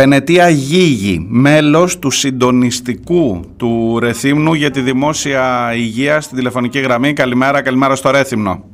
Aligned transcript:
Βενετία 0.00 0.48
Γίγη, 0.48 1.26
μέλος 1.28 1.98
του 1.98 2.10
συντονιστικού 2.10 3.40
του 3.56 3.98
Ρεθύμνου 3.98 4.52
για 4.52 4.70
τη 4.70 4.80
δημόσια 4.80 5.72
υγεία 5.74 6.20
στην 6.20 6.36
τηλεφωνική 6.36 6.78
γραμμή. 6.80 7.12
Καλημέρα, 7.12 7.62
καλημέρα 7.62 7.94
στο 7.94 8.10
Ρέθυμνο. 8.10 8.64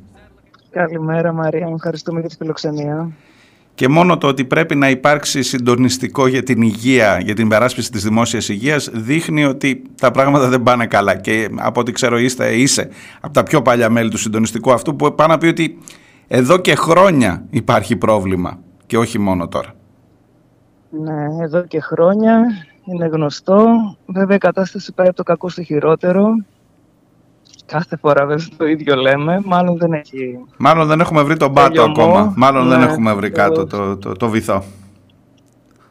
Καλημέρα 0.70 1.32
Μαρία, 1.32 1.68
ευχαριστούμε 1.74 2.20
για 2.20 2.28
τη 2.28 2.36
φιλοξενία. 2.36 3.10
Και 3.74 3.88
μόνο 3.88 4.18
το 4.18 4.26
ότι 4.26 4.44
πρέπει 4.44 4.74
να 4.74 4.90
υπάρξει 4.90 5.42
συντονιστικό 5.42 6.26
για 6.26 6.42
την 6.42 6.62
υγεία, 6.62 7.20
για 7.24 7.34
την 7.34 7.48
περάσπιση 7.48 7.90
της 7.90 8.02
δημόσιας 8.02 8.48
υγείας, 8.48 8.90
δείχνει 8.92 9.44
ότι 9.44 9.82
τα 10.00 10.10
πράγματα 10.10 10.48
δεν 10.48 10.62
πάνε 10.62 10.86
καλά. 10.86 11.14
Και 11.16 11.48
από 11.56 11.80
ό,τι 11.80 11.92
ξέρω 11.92 12.18
είστε, 12.18 12.54
είσαι 12.54 12.88
από 13.20 13.32
τα 13.32 13.42
πιο 13.42 13.62
παλιά 13.62 13.90
μέλη 13.90 14.10
του 14.10 14.18
συντονιστικού 14.18 14.72
αυτού 14.72 14.96
που 14.96 15.14
πάνε 15.14 15.32
να 15.32 15.38
πει 15.38 15.46
ότι 15.46 15.78
εδώ 16.28 16.58
και 16.58 16.74
χρόνια 16.74 17.44
υπάρχει 17.50 17.96
πρόβλημα 17.96 18.58
και 18.86 18.98
όχι 18.98 19.18
μόνο 19.18 19.48
τώρα. 19.48 19.74
Ναι, 21.02 21.44
εδώ 21.44 21.62
και 21.62 21.80
χρόνια 21.80 22.44
είναι 22.84 23.06
γνωστό. 23.06 23.66
Βέβαια 24.06 24.36
η 24.36 24.38
κατάσταση 24.38 24.92
πάει 24.92 25.06
από 25.06 25.16
το 25.16 25.22
κακό 25.22 25.48
στο 25.48 25.62
χειρότερο. 25.62 26.26
Κάθε 27.66 27.96
φορά 27.96 28.26
βέβαια 28.26 28.46
το 28.56 28.66
ίδιο 28.66 28.96
λέμε. 28.96 29.42
Μάλλον 29.44 29.76
δεν 29.76 29.92
έχει... 29.92 30.38
Μάλλον 30.56 30.86
δεν 30.86 31.00
έχουμε 31.00 31.22
βρει 31.22 31.36
τον 31.36 31.52
πάτο 31.52 31.82
ακόμα. 31.82 32.32
Μάλλον 32.36 32.68
δεν 32.68 32.78
ναι, 32.78 32.84
έχουμε 32.84 33.14
βρει 33.14 33.30
κάτω 33.30 33.66
το, 33.66 33.96
το, 33.96 34.12
το, 34.12 34.28
βυθό. 34.28 34.62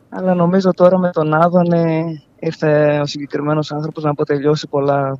Αλλά 0.09 0.33
νομίζω 0.33 0.71
τώρα 0.73 0.97
με 0.97 1.09
τον 1.09 1.33
Άδωνη 1.33 2.23
ήρθε 2.39 2.99
ο 3.01 3.05
συγκεκριμένος 3.05 3.71
άνθρωπος 3.71 4.03
να 4.03 4.09
αποτελειώσει 4.09 4.67
πολλά 4.67 5.17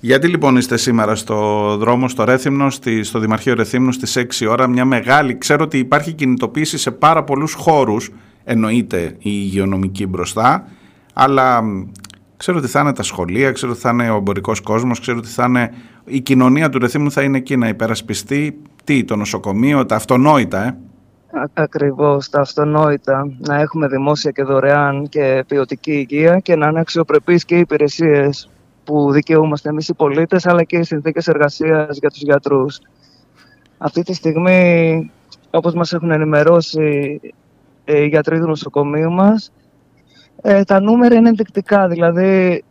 Γιατί 0.00 0.28
λοιπόν 0.28 0.56
είστε 0.56 0.76
σήμερα 0.76 1.14
στο 1.14 1.36
δρόμο, 1.76 2.08
στο 2.08 2.24
Ρέθυμνο, 2.24 2.70
στη, 2.70 3.02
στο 3.02 3.18
Δημαρχείο 3.18 3.54
Ρεθύμνου 3.54 3.92
στις 3.92 4.18
6 4.42 4.48
ώρα, 4.50 4.66
μια 4.66 4.84
μεγάλη, 4.84 5.38
ξέρω 5.38 5.64
ότι 5.64 5.78
υπάρχει 5.78 6.12
κινητοποίηση 6.12 6.78
σε 6.78 6.90
πάρα 6.90 7.24
πολλούς 7.24 7.52
χώρους, 7.52 8.10
εννοείται 8.44 9.02
η 9.04 9.16
υγειονομική 9.22 10.06
μπροστά, 10.06 10.66
αλλά 11.12 11.62
ξέρω 12.36 12.58
ότι 12.58 12.66
θα 12.66 12.80
είναι 12.80 12.92
τα 12.92 13.02
σχολεία, 13.02 13.52
ξέρω 13.52 13.72
ότι 13.72 13.80
θα 13.80 13.90
είναι 13.90 14.10
ο 14.10 14.16
εμπορικός 14.16 14.60
κόσμος, 14.60 15.00
ξέρω 15.00 15.18
ότι 15.18 15.28
θα 15.28 15.44
είναι 15.44 15.72
η 16.04 16.20
κοινωνία 16.20 16.68
του 16.68 16.78
Ρεθύμνου 16.78 17.10
θα 17.10 17.22
είναι 17.22 17.38
εκεί 17.38 17.56
να 17.56 17.68
υπερασπιστεί, 17.68 18.60
τι, 18.84 19.04
το 19.04 19.16
νοσοκομείο, 19.16 19.86
τα 19.86 19.96
αυτονόητα, 19.96 20.64
ε. 20.64 20.76
Ακριβώς, 21.52 22.28
τα 22.28 22.40
αυτονόητα, 22.40 23.32
να 23.38 23.60
έχουμε 23.60 23.86
δημόσια 23.86 24.30
και 24.30 24.42
δωρεάν 24.42 25.08
και 25.08 25.44
ποιοτική 25.46 25.92
υγεία 25.92 26.38
και 26.38 26.56
να 26.56 26.68
είναι 26.68 26.80
αξιοπρεπείς 26.80 27.44
και 27.44 27.54
οι 27.54 27.58
υπηρεσίες 27.58 28.50
που 28.84 29.12
δικαιούμαστε 29.12 29.68
εμείς 29.68 29.88
οι 29.88 29.94
πολίτες, 29.94 30.46
αλλά 30.46 30.62
και 30.62 30.76
οι 30.76 30.82
συνθήκες 30.82 31.28
εργασίας 31.28 31.98
για 31.98 32.10
τους 32.10 32.22
γιατρούς. 32.22 32.78
Αυτή 33.78 34.02
τη 34.02 34.14
στιγμή, 34.14 35.10
όπως 35.50 35.74
μας 35.74 35.92
έχουν 35.92 36.10
ενημερώσει 36.10 37.20
οι 37.84 38.06
γιατροί 38.06 38.38
του 38.38 38.46
νοσοκομείου 38.46 39.12
μας, 39.12 39.52
ε, 40.42 40.62
τα 40.62 40.80
νούμερα 40.80 41.14
είναι 41.14 41.28
ενδεικτικά, 41.28 41.88
δηλαδή 41.88 42.64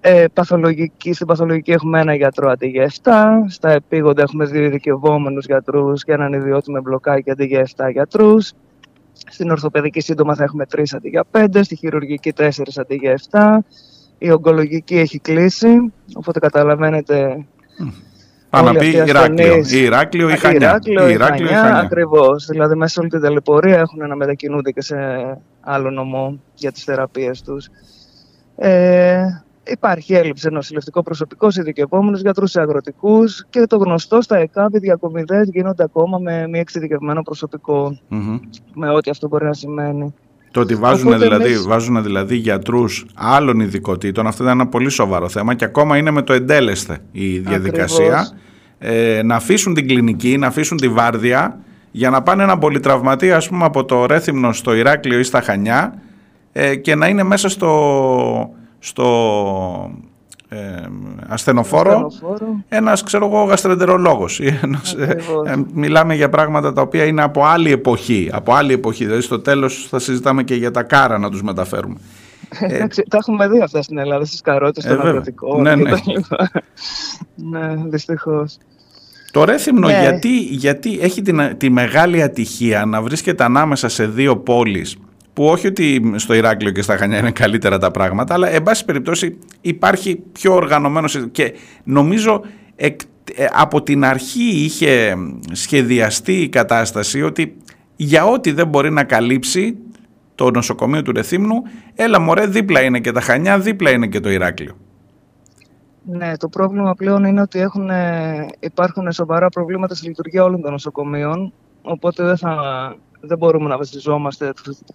ε, 0.00 0.24
παθολογική, 0.32 1.12
στην 1.12 1.26
παθολογική 1.26 1.70
έχουμε 1.70 2.00
ένα 2.00 2.14
γιατρό 2.14 2.50
αντί 2.50 2.66
για 2.66 2.90
7. 3.02 3.10
Στα 3.48 3.70
επίγοντα 3.70 4.22
έχουμε 4.22 4.44
δύο 4.44 4.64
ειδικευόμενους 4.64 5.46
γιατρούς 5.46 6.04
και 6.04 6.12
έναν 6.12 6.32
ιδιώτη 6.32 6.70
με 6.70 6.80
μπλοκάκι 6.80 7.30
αντί 7.30 7.44
για 7.44 7.68
7 7.76 7.90
γιατρούς. 7.92 8.52
Στην 9.12 9.50
ορθοπαιδική 9.50 10.00
σύντομα 10.00 10.34
θα 10.34 10.44
έχουμε 10.44 10.66
3 10.76 10.82
αντί 10.94 11.08
για 11.08 11.24
5. 11.30 11.62
Στη 11.62 11.76
χειρουργική 11.76 12.32
4 12.36 12.50
αντί 12.76 12.94
για 12.94 13.20
7. 13.30 13.64
Η 14.18 14.30
ογκολογική 14.30 14.96
έχει 14.96 15.18
κλείσει. 15.18 15.92
Οπότε 16.14 16.38
καταλαβαίνετε. 16.38 17.46
Πάμε 18.50 18.72
να 18.72 18.78
πει 18.78 18.86
Ηράκλειο. 18.86 19.56
Ή 19.56 19.82
Ηράκλειο 19.82 20.28
ή 20.28 20.36
Χανιά. 20.36 20.80
Ηράκλειο 20.84 21.08
ή 21.08 21.16
Χανιά, 21.16 21.76
ακριβώς. 21.76 22.46
Δηλαδή 22.46 22.74
μέσα 22.74 22.92
σε 22.92 23.00
όλη 23.00 23.08
την 23.08 23.20
ταλαιπωρία 23.20 23.78
έχουν 23.78 24.08
να 24.08 24.16
μετακινούνται 24.16 24.70
και 24.70 24.82
σε 24.82 24.96
άλλο 25.60 25.90
νομό 25.90 26.40
για 26.54 26.72
τις 26.72 26.84
θεραπείες 26.84 27.42
τους. 27.42 27.68
Ε, 28.56 29.24
Υπάρχει 29.70 30.14
έλλειψη 30.14 30.48
νοσηλευτικό 30.48 31.02
προσωπικό 31.02 31.50
σε 31.50 31.60
ειδικευόμενους 31.60 32.20
γιατρούς, 32.20 32.50
σε 32.50 32.60
αγροτικούς 32.60 33.46
και 33.50 33.66
το 33.66 33.76
γνωστό 33.76 34.22
στα 34.22 34.36
ΕΚΑΒ 34.36 34.74
οι 34.74 34.78
διακομιδές 34.78 35.48
γίνονται 35.52 35.82
ακόμα 35.82 36.18
με 36.18 36.48
μη 36.48 36.58
εξειδικευμένο 36.58 37.22
προσωπικό. 37.22 37.98
Mm-hmm. 38.10 38.40
Με 38.74 38.90
ό,τι 38.90 39.10
αυτό 39.10 39.28
μπορεί 39.28 39.44
να 39.44 39.54
σημαίνει. 39.54 40.14
Το 40.50 40.60
ότι 40.60 40.74
βάζουν, 40.74 41.18
δηλαδή, 41.18 41.44
εμείς... 41.44 41.66
βάζουν 41.66 42.02
δηλαδή 42.02 42.36
γιατρούς 42.36 43.06
άλλων 43.14 43.60
ειδικοτήτων, 43.60 44.26
αυτό 44.26 44.42
είναι 44.42 44.52
ένα 44.52 44.66
πολύ 44.66 44.88
σοβαρό 44.88 45.28
θέμα 45.28 45.54
και 45.54 45.64
ακόμα 45.64 45.96
είναι 45.96 46.10
με 46.10 46.22
το 46.22 46.32
εντέλεσθε 46.32 46.98
η 47.12 47.38
διαδικασία. 47.38 48.30
Ε, 48.78 49.20
να 49.24 49.34
αφήσουν 49.34 49.74
την 49.74 49.88
κλινική, 49.88 50.36
να 50.38 50.46
αφήσουν 50.46 50.76
τη 50.76 50.88
βάρδια 50.88 51.58
για 51.90 52.10
να 52.10 52.22
πάνε 52.22 52.42
ένα 52.42 52.58
πολυτραυματία 52.58 53.36
ας 53.36 53.48
πούμε 53.48 53.64
από 53.64 53.84
το 53.84 54.06
Ρέθυμνο 54.06 54.52
στο 54.52 54.74
Ηράκλειο 54.74 55.18
ή 55.18 55.22
στα 55.22 55.40
Χανιά 55.40 56.02
ε, 56.52 56.76
και 56.76 56.94
να 56.94 57.06
είναι 57.06 57.22
μέσα 57.22 57.48
στο, 57.48 58.50
στο 58.78 59.04
ε, 60.48 60.56
ασθενοφόρο, 61.26 62.06
ασθενοφόρο. 62.06 62.64
Ένας 62.68 63.02
ξέρω 63.02 63.26
εγώ 63.26 63.42
γαστρεντερολόγος. 63.44 64.40
Ένας, 64.62 64.92
ε, 64.94 65.16
ε, 65.44 65.54
μιλάμε 65.72 66.14
για 66.14 66.28
πράγματα 66.28 66.72
τα 66.72 66.82
οποία 66.82 67.04
είναι 67.04 67.22
από 67.22 67.44
άλλη 67.44 67.72
εποχή. 67.72 68.30
Από 68.32 68.54
άλλη 68.54 68.72
εποχή, 68.72 69.04
δηλαδή 69.04 69.22
στο 69.22 69.40
τέλος 69.40 69.86
θα 69.90 69.98
συζητάμε 69.98 70.42
και 70.42 70.54
για 70.54 70.70
τα 70.70 70.82
κάρα 70.82 71.18
να 71.18 71.30
τους 71.30 71.42
μεταφέρουμε. 71.42 71.96
Ε, 72.60 72.86
τα 73.08 73.16
έχουμε 73.16 73.48
δει 73.48 73.60
αυτά 73.60 73.82
στην 73.82 73.98
Ελλάδα 73.98 74.24
στις 74.24 74.40
καρότες, 74.40 74.84
στον 74.84 75.00
αγροτικό 75.00 75.60
ναι, 75.60 75.74
ναι. 75.74 75.90
ναι, 77.34 77.74
δυστυχώς. 77.86 78.58
Το 79.30 79.44
Ρέθυμνο 79.44 79.86
ναι. 79.86 80.00
γιατί, 80.00 80.38
γιατί 80.38 80.98
έχει 81.00 81.22
την, 81.22 81.56
τη 81.56 81.70
μεγάλη 81.70 82.22
ατυχία 82.22 82.84
να 82.84 83.02
βρίσκεται 83.02 83.44
ανάμεσα 83.44 83.88
σε 83.88 84.06
δύο 84.06 84.36
πόλεις 84.36 84.96
που 85.38 85.46
όχι 85.46 85.66
ότι 85.66 86.12
στο 86.16 86.34
Ηράκλειο 86.34 86.72
και 86.72 86.82
στα 86.82 86.96
Χανιά 86.96 87.18
είναι 87.18 87.30
καλύτερα 87.30 87.78
τα 87.78 87.90
πράγματα, 87.90 88.34
αλλά 88.34 88.48
εν 88.48 88.62
πάση 88.62 88.84
περιπτώσει 88.84 89.38
υπάρχει 89.60 90.22
πιο 90.32 90.54
οργανωμένος 90.54 91.26
και 91.32 91.54
νομίζω 91.84 92.42
ε, 92.76 92.88
από 93.52 93.82
την 93.82 94.04
αρχή 94.04 94.64
είχε 94.64 95.14
σχεδιαστεί 95.52 96.32
η 96.32 96.48
κατάσταση 96.48 97.22
ότι 97.22 97.56
για 97.96 98.24
ό,τι 98.24 98.52
δεν 98.52 98.68
μπορεί 98.68 98.90
να 98.90 99.04
καλύψει 99.04 99.76
το 100.34 100.50
νοσοκομείο 100.50 101.02
του 101.02 101.12
Ρεθύμνου, 101.12 101.62
έλα 101.94 102.20
μωρέ 102.20 102.46
δίπλα 102.46 102.80
είναι 102.80 103.00
και 103.00 103.12
τα 103.12 103.20
Χανιά, 103.20 103.58
δίπλα 103.58 103.90
είναι 103.90 104.06
και 104.06 104.20
το 104.20 104.30
Ηράκλειο. 104.30 104.76
Ναι, 106.04 106.36
το 106.36 106.48
πρόβλημα 106.48 106.94
πλέον 106.94 107.24
είναι 107.24 107.40
ότι 107.40 107.60
έχουν, 107.60 107.90
υπάρχουν 108.58 109.12
σοβαρά 109.12 109.48
προβλήματα 109.48 109.94
στη 109.94 110.06
λειτουργία 110.06 110.44
όλων 110.44 110.60
των 110.60 110.70
νοσοκομείων, 110.70 111.52
οπότε 111.82 112.24
δεν 112.24 112.36
θα 112.36 112.56
δεν 113.20 113.38
μπορούμε 113.38 113.68
να 113.68 113.76
βασιζόμαστε, 113.76 114.52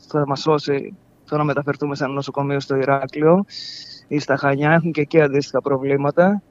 θα 0.07 0.23
μας 0.27 0.39
σώσει 0.39 0.95
το 1.29 1.37
να 1.37 1.43
μεταφερθούμε 1.43 1.95
σε 1.95 2.03
ένα 2.03 2.13
νοσοκομείο 2.13 2.59
στο 2.59 2.75
Ηράκλειο 2.75 3.45
ή 4.07 4.19
στα 4.19 4.35
Χανιά. 4.35 4.71
Έχουν 4.71 4.91
και 4.91 5.01
εκεί 5.01 5.21
αντίστοιχα 5.21 5.61
προβλήματα. 5.61 6.41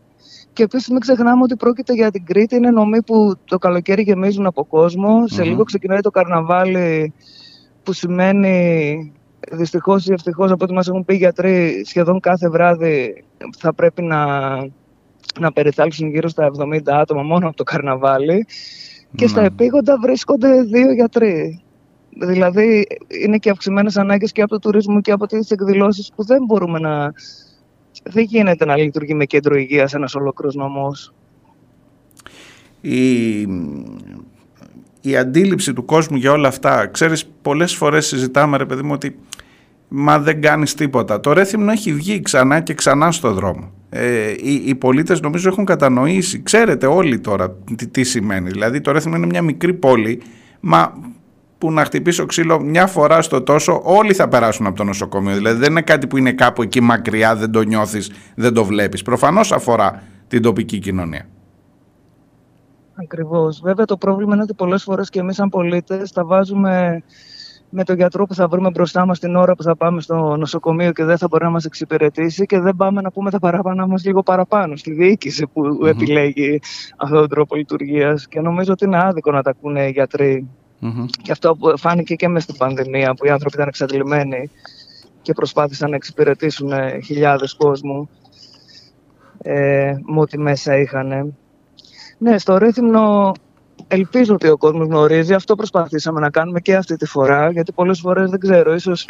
Και 0.52 0.62
επίσης 0.62 0.88
μην 0.88 1.00
ξεχνάμε 1.00 1.42
ότι 1.42 1.56
πρόκειται 1.56 1.92
για 1.92 2.10
την 2.10 2.24
Κρήτη. 2.24 2.56
Είναι 2.56 2.70
νομοί 2.70 3.02
που 3.02 3.34
το 3.44 3.58
καλοκαίρι 3.58 4.02
γεμίζουν 4.02 4.46
από 4.46 4.88
Σε 5.24 5.44
λίγο 5.44 5.64
ξεκινάει 5.64 6.00
το 6.00 6.10
καρναβάλι, 6.10 7.14
που 7.82 7.92
σημαίνει 7.92 9.12
δυστυχώς 9.50 10.06
ή 10.06 10.12
ευτυχώς 10.12 10.50
από 10.50 10.64
ό,τι 10.64 10.72
μας 10.72 10.88
έχουν 10.88 11.04
πει 11.04 11.14
οι 11.14 11.16
γιατροί, 11.16 11.82
σχεδόν 11.86 12.20
κάθε 12.20 12.48
βράδυ 12.48 13.24
θα 13.58 13.74
πρέπει 13.74 14.02
να, 14.02 14.26
να 15.40 15.52
περιθάλψουν 15.52 16.08
γύρω 16.08 16.28
στα 16.28 16.50
70 16.58 16.78
άτομα 16.84 17.22
μόνο 17.22 17.46
από 17.46 17.56
το 17.56 17.64
καρναβάλι 17.64 18.46
και 19.14 19.26
στα 19.26 19.40
ναι. 19.40 19.46
επίγοντα 19.46 19.98
βρίσκονται 19.98 20.62
δύο 20.62 20.92
γιατροί. 20.92 21.62
Δηλαδή 22.18 22.86
είναι 23.24 23.38
και 23.38 23.50
αυξημένες 23.50 23.96
ανάγκες 23.96 24.32
και 24.32 24.42
από 24.42 24.50
το 24.50 24.58
τουρισμό 24.58 25.00
και 25.00 25.12
από 25.12 25.26
τις 25.26 25.50
εκδηλώσεις 25.50 26.12
που 26.16 26.24
δεν 26.24 26.44
μπορούμε 26.44 26.78
να. 26.78 27.12
Δεν 28.02 28.24
γίνεται 28.24 28.64
να 28.64 28.76
λειτουργεί 28.76 29.14
με 29.14 29.24
κέντρο 29.24 29.56
υγείας 29.56 29.94
ένας 29.94 30.14
ολόκληρος 30.14 30.54
νομός. 30.54 31.12
Η, 32.80 33.40
η 35.00 35.16
αντίληψη 35.16 35.72
του 35.72 35.84
κόσμου 35.84 36.16
για 36.16 36.32
όλα 36.32 36.48
αυτά, 36.48 36.86
ξέρεις 36.86 37.26
πολλές 37.42 37.74
φορές 37.74 38.06
συζητάμε 38.06 38.56
ρε 38.56 38.66
παιδί 38.66 38.82
μου 38.82 38.92
ότι 38.92 39.18
μα 39.92 40.18
δεν 40.18 40.40
κάνεις 40.40 40.74
τίποτα. 40.74 41.20
Το 41.20 41.32
Ρέθυμνο 41.32 41.70
έχει 41.70 41.94
βγει 41.94 42.20
ξανά 42.20 42.60
και 42.60 42.74
ξανά 42.74 43.12
στο 43.12 43.32
δρόμο 43.32 43.70
ε, 43.94 44.30
οι, 44.30 44.62
οι 44.64 44.74
πολίτες 44.74 45.20
νομίζω 45.20 45.48
έχουν 45.48 45.64
κατανοήσει, 45.64 46.42
ξέρετε 46.42 46.86
όλοι 46.86 47.20
τώρα 47.20 47.50
τι, 47.76 47.86
τι 47.86 48.02
σημαίνει. 48.02 48.50
Δηλαδή 48.50 48.80
το 48.80 48.92
Ρέθυμνο 48.92 49.16
είναι 49.16 49.26
μια 49.26 49.42
μικρή 49.42 49.74
πόλη, 49.74 50.22
μα 50.60 50.92
που 51.58 51.72
να 51.72 51.84
χτυπήσω 51.84 52.26
ξύλο 52.26 52.60
μια 52.60 52.86
φορά 52.86 53.22
στο 53.22 53.42
τόσο 53.42 53.80
όλοι 53.84 54.14
θα 54.14 54.28
περάσουν 54.28 54.66
από 54.66 54.76
το 54.76 54.84
νοσοκομείο. 54.84 55.34
Δηλαδή 55.34 55.58
δεν 55.58 55.70
είναι 55.70 55.82
κάτι 55.82 56.06
που 56.06 56.16
είναι 56.16 56.32
κάπου 56.32 56.62
εκεί 56.62 56.80
μακριά, 56.80 57.36
δεν 57.36 57.50
το 57.50 57.62
νιώθεις, 57.62 58.10
δεν 58.34 58.54
το 58.54 58.64
βλέπεις. 58.64 59.02
Προφανώς 59.02 59.52
αφορά 59.52 60.02
την 60.28 60.42
τοπική 60.42 60.78
κοινωνία. 60.78 61.26
Ακριβώς. 62.94 63.60
Βέβαια 63.64 63.84
το 63.84 63.96
πρόβλημα 63.96 64.34
είναι 64.34 64.42
ότι 64.42 64.54
πολλές 64.54 64.82
φορές 64.82 65.10
και 65.10 65.18
εμείς 65.18 65.36
σαν 65.36 65.48
πολίτες 65.48 66.12
τα 66.12 66.24
βάζουμε 66.24 67.02
με 67.74 67.84
τον 67.84 67.96
γιατρό 67.96 68.26
που 68.26 68.34
θα 68.34 68.48
βρούμε 68.48 68.70
μπροστά 68.70 69.06
μας 69.06 69.18
την 69.18 69.36
ώρα 69.36 69.54
που 69.54 69.62
θα 69.62 69.76
πάμε 69.76 70.00
στο 70.00 70.36
νοσοκομείο 70.36 70.92
και 70.92 71.04
δεν 71.04 71.18
θα 71.18 71.28
μπορεί 71.28 71.44
να 71.44 71.50
μας 71.50 71.64
εξυπηρετήσει 71.64 72.46
και 72.46 72.60
δεν 72.60 72.76
πάμε 72.76 73.00
να 73.00 73.10
πούμε 73.10 73.30
τα 73.30 73.38
παράπονα 73.38 73.86
μας 73.86 74.04
λίγο 74.04 74.22
παραπάνω 74.22 74.76
στη 74.76 74.92
διοίκηση 74.92 75.46
που 75.46 75.86
επιλέγει 75.86 76.60
αυτόν 76.96 77.18
τον 77.18 77.28
τρόπο 77.28 77.56
λειτουργίας. 77.56 78.28
Και 78.28 78.40
νομίζω 78.40 78.72
ότι 78.72 78.84
είναι 78.84 78.98
άδικο 79.04 79.30
να 79.30 79.42
τα 79.42 79.50
ακούνε 79.50 79.86
οι 79.86 79.90
γιατροί 79.90 80.48
Και 81.22 81.32
αυτό 81.32 81.56
που 81.56 81.78
φάνηκε 81.78 82.14
και 82.14 82.28
μες 82.28 82.42
στην 82.42 82.56
πανδημία 82.56 83.14
που 83.14 83.26
οι 83.26 83.30
άνθρωποι 83.30 83.54
ήταν 83.54 83.68
εξαντλημένοι 83.68 84.50
και 85.22 85.32
προσπάθησαν 85.32 85.90
να 85.90 85.96
εξυπηρετήσουν 85.96 86.72
χιλιάδες 87.04 87.54
κόσμου 87.54 88.08
ε, 89.38 89.94
με 90.06 90.20
ό,τι 90.20 90.38
μέσα 90.38 90.76
είχαν. 90.76 91.34
Ναι, 92.18 92.38
στο 92.38 92.58
Ρέθυμνο 92.58 93.32
ελπίζω 93.88 94.34
ότι 94.34 94.48
ο 94.48 94.56
κόσμος 94.56 94.86
γνωρίζει. 94.86 95.34
Αυτό 95.34 95.54
προσπαθήσαμε 95.54 96.20
να 96.20 96.30
κάνουμε 96.30 96.60
και 96.60 96.76
αυτή 96.76 96.96
τη 96.96 97.06
φορά, 97.06 97.50
γιατί 97.50 97.72
πολλές 97.72 98.00
φορές 98.00 98.30
δεν 98.30 98.40
ξέρω, 98.40 98.74
ίσως 98.74 99.06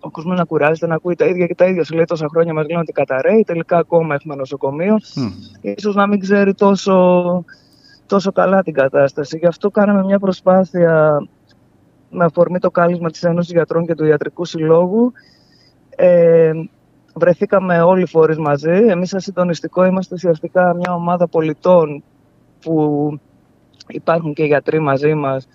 ο 0.00 0.10
κόσμος 0.10 0.38
να 0.38 0.44
κουράζεται 0.44 0.86
να 0.86 0.94
ακούει 0.94 1.14
τα 1.14 1.26
ίδια 1.26 1.46
και 1.46 1.54
τα 1.54 1.66
ίδια. 1.66 1.84
Σου 1.84 1.94
λέει 1.94 2.04
τόσα 2.04 2.26
χρόνια 2.30 2.54
μας 2.54 2.66
λένε 2.66 2.80
ότι 2.80 2.92
καταραίει, 2.92 3.44
τελικά 3.46 3.78
ακόμα 3.78 4.14
έχουμε 4.14 4.34
νοσοκομείο. 4.34 4.96
Mm. 4.96 5.32
Ίσως 5.60 5.94
να 5.94 6.06
μην 6.06 6.20
ξέρει 6.20 6.54
τόσο, 6.54 7.44
τόσο 8.06 8.32
καλά 8.32 8.62
την 8.62 8.74
κατάσταση. 8.74 9.38
Γι' 9.38 9.46
αυτό 9.46 9.70
κάναμε 9.70 10.04
μια 10.04 10.18
προσπάθεια 10.18 11.22
με 12.10 12.24
αφορμή 12.24 12.58
το 12.58 12.70
κάλεσμα 12.70 13.10
της 13.10 13.22
Ένωσης 13.22 13.52
Γιατρών 13.52 13.86
και 13.86 13.94
του 13.94 14.04
Ιατρικού 14.04 14.44
Συλλόγου. 14.44 15.12
Ε, 15.96 16.52
βρεθήκαμε 17.14 17.82
όλοι 17.82 18.02
οι 18.02 18.06
φορείς 18.06 18.38
μαζί. 18.38 18.86
Εμείς 18.88 19.08
σαν 19.08 19.20
συντονιστικό 19.20 19.84
είμαστε 19.84 20.14
ουσιαστικά 20.14 20.74
μια 20.74 20.94
ομάδα 20.94 21.28
πολιτών 21.28 22.02
που 22.60 23.20
υπάρχουν 23.90 24.34
και 24.34 24.44
γιατροί 24.44 24.80
μαζί 24.80 25.14
μας 25.14 25.46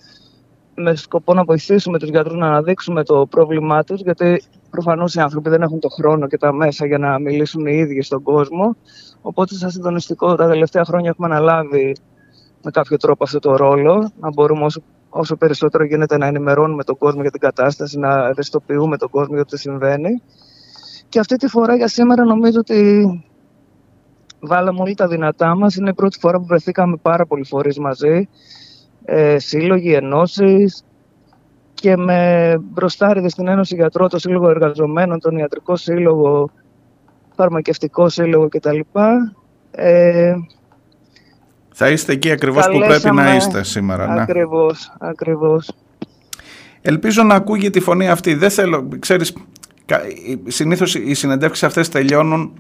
με 0.76 0.96
σκοπό 0.96 1.34
να 1.34 1.44
βοηθήσουμε 1.44 2.00
τους 2.00 2.10
γιατρούς 2.10 2.38
να 2.38 2.48
αναδείξουμε 2.48 3.04
το 3.04 3.28
πρόβλημά 3.30 3.84
τους 3.84 4.02
γιατί 4.02 4.42
προφανώς 4.70 5.16
οι 5.16 5.20
άνθρωποι 5.20 5.50
δεν 5.50 5.62
έχουν 5.62 5.80
το 5.80 5.90
χρόνο 5.90 6.28
και 6.28 6.38
τα 6.38 6.54
μέσα 6.54 6.86
για 6.86 6.98
να 6.98 7.20
μιλήσουν 7.20 7.66
οι 7.66 7.78
ίδιοι 7.78 8.02
στον 8.02 8.24
κόσμο. 8.24 8.76
Οπότε 9.22 9.56
σαν 9.56 9.70
συντονιστικό 9.70 10.36
τα 10.36 10.48
τελευταία 10.48 10.86
χρόνια 10.86 11.10
έχουμε 11.10 11.28
αναλάβει 11.28 11.96
με 12.64 12.72
κάποιο 12.72 12.98
τρόπο 12.98 13.24
αυτό 13.24 13.40
το 13.40 13.56
ρόλο 13.56 14.12
να 14.20 14.30
μπορούμε 14.30 14.66
όσο, 14.66 14.82
όσο 15.10 15.36
περισσότερο 15.36 15.84
γίνεται 15.84 16.18
να 16.18 16.26
ενημερώνουμε 16.26 16.84
τον 16.84 16.98
κόσμο 16.98 17.22
για 17.22 17.32
την 17.32 17.40
κατάσταση 17.40 18.00
να 18.00 18.28
ευαισθητοποιούμε 18.28 18.98
τον 18.98 19.10
κόσμο 19.10 19.36
για 19.36 19.46
το 19.46 19.56
τι 19.56 19.60
συμβαίνει. 19.60 20.22
Και 21.10 21.20
αυτή 21.20 21.36
τη 21.36 21.48
φορά 21.48 21.76
για 21.76 21.88
σήμερα 21.88 22.24
νομίζω 22.24 22.60
ότι 22.60 23.08
βάλαμε 24.46 24.82
όλοι 24.82 24.96
τα 24.96 25.08
δυνατά 25.08 25.56
μας. 25.56 25.76
Είναι 25.76 25.90
η 25.90 25.94
πρώτη 25.94 26.18
φορά 26.20 26.40
που 26.40 26.46
βρεθήκαμε 26.46 26.96
πάρα 27.02 27.26
πολλοί 27.26 27.46
φορείς 27.46 27.80
μαζί 27.80 28.28
ε, 29.06 29.40
σύλλογοι, 29.40 29.94
ενώσεις 29.94 30.84
και 31.74 31.98
με 31.98 32.54
μπροστάριδες 32.62 33.32
στην 33.32 33.48
Ένωση 33.48 33.76
Γιατρό, 33.76 34.08
το 34.08 34.20
Σύλλογο 34.20 34.50
Εργαζομένων, 34.50 35.20
τον 35.20 35.38
Ιατρικό 35.38 35.76
Σύλλογο, 35.76 36.50
Φαρμακευτικό 37.36 38.10
Σύλλογο 38.10 38.48
κτλ. 38.48 38.80
Ε, 39.72 40.34
θα 41.78 41.90
είστε 41.90 42.12
εκεί 42.12 42.32
ακριβώς 42.32 42.68
που 42.68 42.78
πρέπει 42.78 43.12
να 43.12 43.36
είστε 43.36 43.64
σήμερα. 43.64 44.14
Ναι. 44.14 44.22
Ακριβώς, 44.22 44.96
ακριβώς. 45.00 45.72
Ελπίζω 46.82 47.24
να 47.24 47.36
ακούγει 47.36 47.70
τη 47.70 47.80
φωνή 47.80 48.10
αυτή. 48.10 48.34
Δεν 48.34 48.50
θέλω, 48.50 48.90
ξέρεις, 49.00 49.34
συνήθως 50.48 50.96
οι 50.96 51.14
συνεντεύξεις 51.14 51.64
αυτές 51.64 51.90
τελειώνουν 51.90 52.54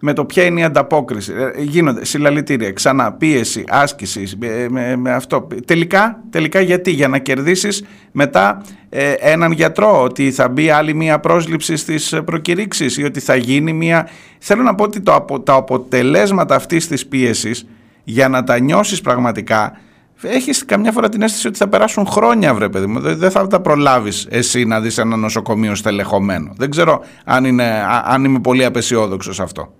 με 0.00 0.12
το 0.12 0.24
ποια 0.24 0.44
είναι 0.44 0.60
η 0.60 0.62
ανταπόκριση. 0.62 1.32
Ε, 1.32 1.62
γίνονται 1.62 2.04
συλλαλητήρια, 2.04 2.72
ξανά 2.72 3.12
πίεση, 3.12 3.64
άσκηση, 3.68 4.38
ε, 4.42 4.66
με, 4.68 4.96
με, 4.96 5.12
αυτό. 5.12 5.48
Τελικά, 5.64 6.22
τελικά 6.30 6.60
γιατί, 6.60 6.90
για 6.90 7.08
να 7.08 7.18
κερδίσεις 7.18 7.84
μετά 8.12 8.62
ε, 8.88 9.12
έναν 9.12 9.52
γιατρό, 9.52 10.02
ότι 10.02 10.30
θα 10.30 10.48
μπει 10.48 10.70
άλλη 10.70 10.94
μία 10.94 11.20
πρόσληψη 11.20 11.76
στις 11.76 12.20
προκηρύξεις 12.24 12.96
ή 12.96 13.04
ότι 13.04 13.20
θα 13.20 13.36
γίνει 13.36 13.72
μία... 13.72 14.08
Θέλω 14.38 14.62
να 14.62 14.74
πω 14.74 14.84
ότι 14.84 15.00
το, 15.00 15.24
τα 15.44 15.54
αποτελέσματα 15.54 16.54
αυτής 16.54 16.88
της 16.88 17.06
πίεσης, 17.06 17.66
για 18.04 18.28
να 18.28 18.44
τα 18.44 18.58
νιώσεις 18.58 19.00
πραγματικά, 19.00 19.78
έχεις 20.22 20.64
καμιά 20.64 20.92
φορά 20.92 21.08
την 21.08 21.22
αίσθηση 21.22 21.46
ότι 21.46 21.56
θα 21.56 21.68
περάσουν 21.68 22.06
χρόνια, 22.06 22.54
βρε 22.54 22.68
παιδί 22.68 22.86
μου. 22.86 23.00
Δεν 23.00 23.30
θα 23.30 23.46
τα 23.46 23.60
προλάβεις 23.60 24.26
εσύ 24.30 24.64
να 24.64 24.80
δεις 24.80 24.98
ένα 24.98 25.16
νοσοκομείο 25.16 25.74
στελεχωμένο. 25.74 26.52
Δεν 26.56 26.70
ξέρω 26.70 27.04
αν, 27.24 27.44
είναι, 27.44 27.84
αν 28.04 28.24
είμαι 28.24 28.40
πολύ 28.40 28.64
απεσιόδοξος 28.64 29.40
αυτό. 29.40 29.72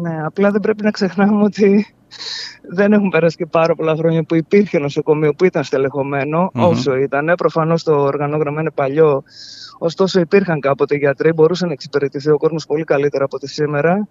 Ναι, 0.00 0.24
απλά 0.24 0.50
δεν 0.50 0.60
πρέπει 0.60 0.82
να 0.82 0.90
ξεχνάμε 0.90 1.42
ότι 1.42 1.86
δεν 2.70 2.92
έχουν 2.92 3.08
περάσει 3.08 3.36
και 3.36 3.46
πάρα 3.46 3.74
πολλά 3.74 3.96
χρόνια 3.96 4.24
που 4.24 4.34
υπήρχε 4.34 4.78
νοσοκομείο 4.78 5.34
που 5.34 5.44
ήταν 5.44 5.64
όσο 6.52 6.96
ήταν. 6.96 7.32
Προφανώς 7.36 7.82
το 7.82 7.92
οργανόγραμμα 7.92 8.60
είναι 8.60 8.70
παλιό. 8.70 9.22
Ωστόσο, 9.78 10.20
υπήρχαν 10.20 10.60
κάποτε 10.60 10.96
γιατροί, 10.96 11.32
μπορούσε 11.32 11.66
να 11.66 11.72
εξυπηρετηθεί 11.72 12.30
ο 12.30 12.36
κόσμος 12.36 12.66
πολύ 12.66 12.84
καλύτερα 12.84 13.24
από 13.24 13.36
ό,τι 13.36 13.48
σήμερα. 13.48 14.08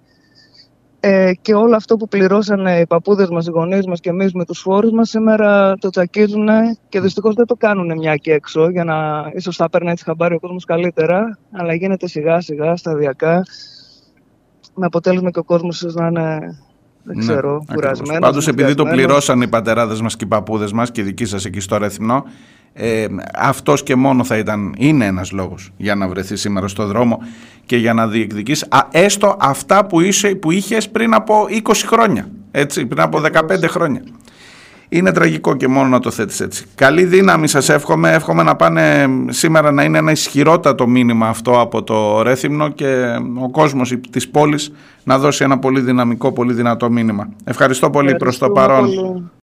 Ε, 1.00 1.31
και 1.42 1.54
όλο 1.54 1.75
αυτό 1.75 1.95
που 1.95 2.07
πληρώσανε 2.07 2.80
οι 2.80 2.86
παππούδες 2.88 3.30
μας, 3.30 3.48
οι 3.48 3.51
γονείς 3.51 3.88
μας 3.88 4.00
και 4.00 4.10
εμείς 4.10 4.33
με 4.33 4.45
τους 4.45 4.60
φόρους 4.60 4.92
μας, 4.92 5.10
σήμερα 5.10 5.75
το 5.75 5.89
τσακίζουν 5.89 6.48
και 6.89 7.00
δυστυχώς 7.00 7.36
δεν 7.36 7.45
το 7.45 7.56
κάνουν 7.56 7.98
μια 7.98 8.16
και 8.16 8.33
έξω 8.33 8.69
για 8.69 8.83
να 8.83 9.30
ίσως 9.36 9.56
θα 9.56 9.69
παίρνει 9.69 9.89
έτσι 9.89 10.04
χαμπάρι 10.04 10.36
ο 10.36 10.39
κόσμος 10.39 10.66
καλύτερα. 10.66 11.38
Αλλά 11.51 11.74
γίνεται 11.74 12.07
σιγά 12.07 12.42
σιγά, 12.42 12.75
σταδιακά 12.75 13.44
με 14.75 14.86
αποτέλεσμα 14.86 15.31
και 15.31 15.39
ο 15.39 15.44
κόσμος 15.44 15.81
να 15.81 16.07
είναι 16.07 16.57
δεν 17.06 17.16
ναι, 17.16 17.22
ξέρω, 17.22 17.63
ναι, 17.68 17.75
κουρασμένος. 17.75 18.19
Πάντως, 18.19 18.48
επειδή 18.48 18.75
το 18.75 18.86
πληρώσαν 18.86 19.42
οι 19.42 19.48
πατεράδες 19.48 20.01
μας 20.01 20.16
και 20.16 20.24
οι 20.24 20.27
παππούδες 20.27 20.72
μας 20.72 20.92
και 20.92 21.01
οι 21.01 21.04
δικοί 21.04 21.25
σας 21.25 21.45
εκεί 21.45 21.60
στο 21.60 21.77
Ρεθνό, 21.77 22.24
ε, 22.74 23.06
αυτός 23.36 23.83
και 23.83 23.95
μόνο 23.95 24.24
θα 24.24 24.38
ήταν, 24.38 24.74
είναι 24.77 25.06
ένας 25.06 25.31
λόγος 25.31 25.72
για 25.77 25.95
να 25.95 26.07
βρεθείς 26.07 26.42
σήμερα 26.42 26.68
στο 26.68 26.86
δρόμο 26.86 27.19
και 27.66 27.77
για 27.77 27.94
να 27.94 28.07
διεκδικείς 28.07 28.68
έστω 28.92 29.36
αυτά 29.39 29.86
που, 29.86 30.01
είσαι, 30.01 30.36
που 30.36 30.51
είχες 30.51 30.89
πριν 30.89 31.13
από 31.13 31.45
20 31.50 31.72
χρόνια. 31.86 32.27
Έτσι, 32.51 32.86
πριν 32.86 33.01
από 33.01 33.19
15 33.19 33.68
χρόνια. 33.68 34.01
Είναι 34.95 35.12
τραγικό 35.12 35.56
και 35.56 35.68
μόνο 35.68 35.88
να 35.88 36.00
το 36.00 36.12
θέτεις 36.12 36.39
έτσι. 36.39 36.65
Καλή 36.75 37.03
δύναμη 37.03 37.47
σας 37.47 37.69
εύχομαι. 37.69 38.13
Εύχομαι 38.13 38.44
να 38.44 38.56
πάνε 38.56 39.07
σήμερα 39.30 39.71
να 39.71 39.83
είναι 39.83 39.97
ένα 39.97 40.12
ισχυρότατο 40.12 40.88
μήνυμα 40.88 41.27
αυτό 41.27 41.59
από 41.62 41.83
το 41.83 42.21
Ρέθυμνο 42.21 42.69
και 42.69 43.06
ο 43.44 43.50
κόσμος 43.50 43.97
της 44.09 44.30
πόλης 44.30 44.71
να 45.03 45.18
δώσει 45.18 45.44
ένα 45.44 45.59
πολύ 45.59 45.80
δυναμικό, 45.80 46.31
πολύ 46.31 46.53
δυνατό 46.53 46.92
μήνυμα. 46.92 47.30
Ευχαριστώ 47.44 47.89
πολύ 47.89 48.15
προς 48.15 48.38
το 48.38 48.50
παρόν. 48.50 48.89